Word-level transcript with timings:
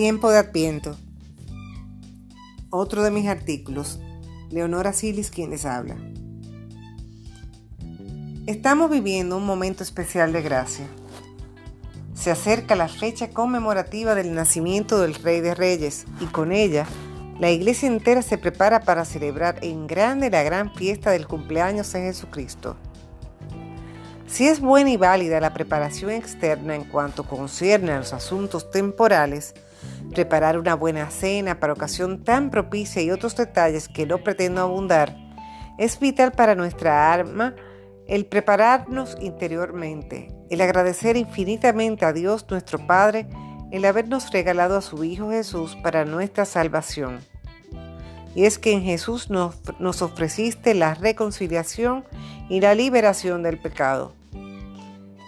Tiempo 0.00 0.30
de 0.30 0.38
Adviento. 0.38 0.96
Otro 2.70 3.02
de 3.02 3.10
mis 3.10 3.26
artículos. 3.26 3.98
Leonora 4.48 4.92
Silis 4.92 5.28
quien 5.28 5.50
les 5.50 5.64
habla. 5.64 5.96
Estamos 8.46 8.92
viviendo 8.92 9.36
un 9.36 9.44
momento 9.44 9.82
especial 9.82 10.32
de 10.32 10.40
gracia. 10.40 10.86
Se 12.14 12.30
acerca 12.30 12.76
la 12.76 12.86
fecha 12.86 13.30
conmemorativa 13.30 14.14
del 14.14 14.36
nacimiento 14.36 15.00
del 15.00 15.16
Rey 15.16 15.40
de 15.40 15.56
Reyes 15.56 16.04
y 16.20 16.26
con 16.26 16.52
ella 16.52 16.86
la 17.40 17.50
iglesia 17.50 17.88
entera 17.88 18.22
se 18.22 18.38
prepara 18.38 18.82
para 18.82 19.04
celebrar 19.04 19.58
en 19.62 19.88
grande 19.88 20.30
la 20.30 20.44
gran 20.44 20.72
fiesta 20.76 21.10
del 21.10 21.26
cumpleaños 21.26 21.92
de 21.92 22.02
Jesucristo. 22.02 22.76
Si 24.28 24.46
es 24.46 24.60
buena 24.60 24.90
y 24.90 24.96
válida 24.96 25.40
la 25.40 25.54
preparación 25.54 26.12
externa 26.12 26.76
en 26.76 26.84
cuanto 26.84 27.24
concierne 27.24 27.90
a 27.90 27.98
los 27.98 28.12
asuntos 28.12 28.70
temporales, 28.70 29.54
preparar 30.10 30.58
una 30.58 30.74
buena 30.74 31.10
cena 31.10 31.60
para 31.60 31.72
ocasión 31.72 32.24
tan 32.24 32.50
propicia 32.50 33.02
y 33.02 33.10
otros 33.10 33.36
detalles 33.36 33.88
que 33.88 34.06
no 34.06 34.18
pretendo 34.18 34.62
abundar, 34.62 35.16
es 35.78 35.98
vital 35.98 36.32
para 36.32 36.54
nuestra 36.54 37.12
alma 37.12 37.54
el 38.06 38.26
prepararnos 38.26 39.16
interiormente, 39.20 40.34
el 40.50 40.60
agradecer 40.60 41.16
infinitamente 41.16 42.04
a 42.04 42.12
Dios 42.12 42.46
nuestro 42.48 42.86
Padre 42.86 43.28
el 43.70 43.84
habernos 43.84 44.30
regalado 44.30 44.78
a 44.78 44.82
su 44.82 45.04
Hijo 45.04 45.30
Jesús 45.30 45.76
para 45.82 46.04
nuestra 46.04 46.44
salvación. 46.44 47.20
Y 48.34 48.44
es 48.44 48.58
que 48.58 48.72
en 48.72 48.82
Jesús 48.82 49.30
nos, 49.30 49.56
nos 49.78 50.00
ofreciste 50.00 50.74
la 50.74 50.94
reconciliación 50.94 52.04
y 52.48 52.60
la 52.60 52.74
liberación 52.74 53.42
del 53.42 53.58
pecado. 53.58 54.14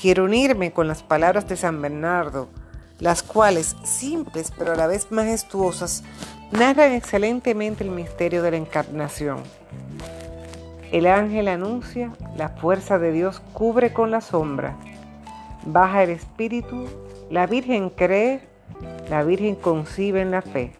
Quiero 0.00 0.24
unirme 0.24 0.72
con 0.72 0.88
las 0.88 1.02
palabras 1.02 1.48
de 1.48 1.56
San 1.56 1.80
Bernardo, 1.80 2.48
las 3.00 3.22
cuales, 3.22 3.76
simples 3.82 4.52
pero 4.56 4.72
a 4.72 4.76
la 4.76 4.86
vez 4.86 5.10
majestuosas, 5.10 6.02
narran 6.52 6.92
excelentemente 6.92 7.84
el 7.84 7.90
misterio 7.90 8.42
de 8.42 8.52
la 8.52 8.56
encarnación. 8.56 9.38
El 10.92 11.06
ángel 11.06 11.48
anuncia, 11.48 12.12
la 12.36 12.50
fuerza 12.50 12.98
de 12.98 13.12
Dios 13.12 13.40
cubre 13.52 13.92
con 13.92 14.10
la 14.10 14.20
sombra, 14.20 14.76
baja 15.66 16.02
el 16.02 16.10
espíritu, 16.10 16.86
la 17.30 17.46
Virgen 17.46 17.90
cree, 17.90 18.40
la 19.10 19.24
Virgen 19.24 19.56
concibe 19.56 20.20
en 20.20 20.30
la 20.30 20.42
fe, 20.42 20.72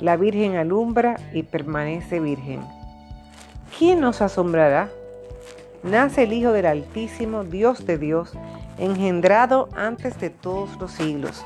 la 0.00 0.16
Virgen 0.16 0.56
alumbra 0.56 1.16
y 1.32 1.42
permanece 1.42 2.18
virgen. 2.18 2.60
¿Quién 3.78 4.00
nos 4.00 4.20
asombrará? 4.20 4.90
nace 5.86 6.24
el 6.24 6.32
Hijo 6.32 6.52
del 6.52 6.66
Altísimo, 6.66 7.44
Dios 7.44 7.86
de 7.86 7.98
Dios, 7.98 8.32
engendrado 8.78 9.68
antes 9.74 10.18
de 10.20 10.30
todos 10.30 10.76
los 10.80 10.92
siglos. 10.92 11.44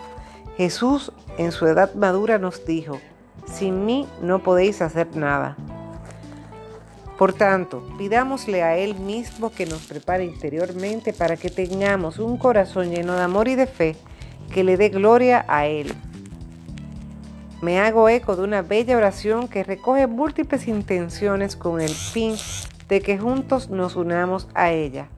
Jesús 0.57 1.13
en 1.39 1.53
su 1.53 1.67
edad 1.67 1.95
madura 1.95 2.39
nos 2.39 2.65
dijo, 2.67 3.01
sin 3.47 3.85
mí 3.87 4.07
no 4.23 4.43
podéis 4.43 4.83
hacer 4.83 5.17
nada. 5.17 5.57
Por 7.19 7.35
tanto, 7.35 7.87
pidámosle 7.99 8.63
a 8.63 8.79
Él 8.79 8.95
mismo 8.95 9.51
que 9.51 9.67
nos 9.67 9.87
prepare 9.87 10.25
interiormente 10.25 11.13
para 11.13 11.37
que 11.37 11.51
tengamos 11.51 12.19
un 12.19 12.39
corazón 12.39 12.91
lleno 12.91 13.13
de 13.15 13.23
amor 13.23 13.47
y 13.49 13.57
de 13.57 13.67
fe 13.67 13.97
que 14.53 14.65
le 14.65 14.77
dé 14.77 14.89
gloria 14.89 15.45
a 15.47 15.67
Él. 15.67 15.95
Me 17.61 17.79
hago 17.79 18.09
eco 18.09 18.37
de 18.37 18.43
una 18.43 18.63
bella 18.63 18.97
oración 18.97 19.49
que 19.49 19.65
recoge 19.65 20.07
múltiples 20.07 20.67
intenciones 20.67 21.57
con 21.57 21.83
el 21.83 21.91
fin 21.91 22.37
de 22.89 23.03
que 23.03 23.19
juntos 23.19 23.69
nos 23.69 23.97
unamos 23.97 24.49
a 24.55 24.71
ella, 24.71 25.09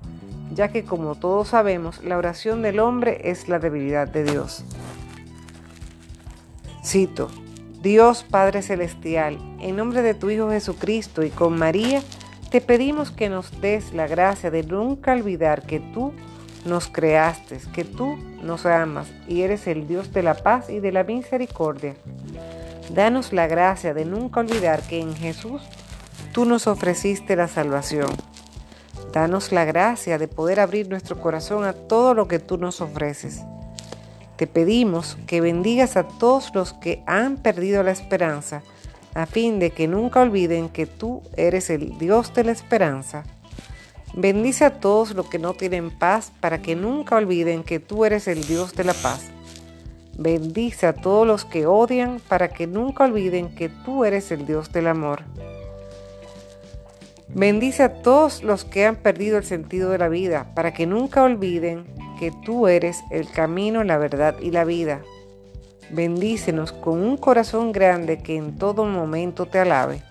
ya 0.51 0.69
que 0.69 0.85
como 0.85 1.15
todos 1.15 1.48
sabemos, 1.48 2.03
la 2.03 2.19
oración 2.19 2.62
del 2.62 2.81
hombre 2.81 3.31
es 3.31 3.48
la 3.48 3.59
debilidad 3.59 4.09
de 4.09 4.25
Dios. 4.25 4.65
Cito, 6.84 7.28
Dios 7.83 8.25
Padre 8.28 8.62
Celestial, 8.62 9.39
en 9.61 9.77
nombre 9.77 10.03
de 10.03 10.15
tu 10.15 10.31
Hijo 10.31 10.50
Jesucristo 10.50 11.22
y 11.22 11.31
con 11.31 11.59
María, 11.59 12.03
te 12.50 12.61
pedimos 12.61 13.11
que 13.11 13.28
nos 13.28 13.61
des 13.61 13.93
la 13.93 14.06
gracia 14.06 14.50
de 14.50 14.62
nunca 14.62 15.12
olvidar 15.12 15.62
que 15.62 15.81
tú 15.81 16.12
nos 16.65 16.89
creaste, 16.89 17.59
que 17.72 17.84
tú 17.84 18.16
nos 18.43 18.66
amas 18.66 19.09
y 19.27 19.43
eres 19.43 19.66
el 19.66 19.89
Dios 19.89 20.12
de 20.12 20.22
la 20.22 20.34
paz 20.34 20.71
y 20.71 20.81
de 20.81 20.93
la 20.93 21.05
misericordia. 21.05 21.95
Danos 22.95 23.33
la 23.33 23.47
gracia 23.47 23.95
de 23.95 24.05
nunca 24.05 24.41
olvidar 24.41 24.83
que 24.83 25.00
en 25.00 25.15
Jesús 25.15 25.62
tú 26.33 26.45
nos 26.45 26.66
ofreciste 26.66 27.37
la 27.37 27.49
salvación. 27.49 28.11
Danos 29.12 29.53
la 29.53 29.67
gracia 29.67 30.17
de 30.17 30.27
poder 30.27 30.59
abrir 30.59 30.89
nuestro 30.89 31.21
corazón 31.21 31.65
a 31.65 31.75
todo 31.75 32.15
lo 32.15 32.28
que 32.28 32.39
tú 32.39 32.56
nos 32.56 32.81
ofreces. 32.81 33.43
Te 34.37 34.47
pedimos 34.47 35.19
que 35.27 35.43
bendigas 35.43 35.99
a 35.99 36.09
todos 36.09 36.55
los 36.55 36.73
que 36.73 37.03
han 37.06 37.37
perdido 37.37 37.83
la 37.83 37.91
esperanza, 37.91 38.62
a 39.12 39.27
fin 39.27 39.59
de 39.59 39.71
que 39.71 39.87
nunca 39.87 40.22
olviden 40.22 40.71
que 40.71 40.87
tú 40.87 41.22
eres 41.37 41.69
el 41.69 41.99
Dios 41.99 42.33
de 42.33 42.45
la 42.45 42.53
esperanza. 42.53 43.25
Bendice 44.15 44.65
a 44.65 44.81
todos 44.81 45.15
los 45.15 45.27
que 45.27 45.39
no 45.39 45.53
tienen 45.53 45.91
paz, 45.91 46.33
para 46.41 46.62
que 46.62 46.75
nunca 46.75 47.17
olviden 47.17 47.65
que 47.65 47.81
tú 47.81 48.06
eres 48.06 48.27
el 48.28 48.47
Dios 48.47 48.75
de 48.75 48.84
la 48.84 48.95
paz. 48.95 49.31
Bendice 50.17 50.87
a 50.87 50.95
todos 50.95 51.27
los 51.27 51.45
que 51.45 51.67
odian, 51.67 52.19
para 52.28 52.49
que 52.49 52.67
nunca 52.67 53.05
olviden 53.05 53.55
que 53.55 53.69
tú 53.69 54.06
eres 54.06 54.31
el 54.33 54.47
Dios 54.47 54.72
del 54.72 54.87
amor. 54.87 55.22
Bendice 57.34 57.82
a 57.82 58.03
todos 58.03 58.43
los 58.43 58.65
que 58.65 58.84
han 58.84 58.97
perdido 58.97 59.38
el 59.38 59.44
sentido 59.44 59.91
de 59.91 59.98
la 59.98 60.09
vida, 60.09 60.53
para 60.54 60.75
que 60.75 60.87
nunca 60.87 61.22
olviden 61.22 61.87
que 62.19 62.31
tú 62.44 62.69
eres 62.69 63.03
el 63.10 63.28
camino, 63.31 63.84
la 63.84 63.97
verdad 63.98 64.37
y 64.41 64.50
la 64.50 64.65
vida. 64.65 65.00
Bendícenos 65.91 66.72
con 66.72 67.00
un 67.00 67.16
corazón 67.16 67.72
grande 67.72 68.19
que 68.19 68.37
en 68.37 68.56
todo 68.59 68.84
momento 68.84 69.47
te 69.47 69.59
alabe. 69.59 70.03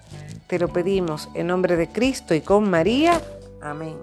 Te 0.48 0.60
lo 0.60 0.68
pedimos 0.68 1.30
en 1.34 1.48
nombre 1.48 1.76
de 1.76 1.88
Cristo 1.88 2.36
y 2.36 2.42
con 2.42 2.70
María. 2.70 3.22
Amén. 3.62 3.98